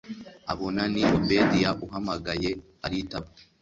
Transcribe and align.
abona 0.51 0.81
ni 0.93 1.01
obedia 1.15 1.69
uhamagayearitaba 1.85 3.29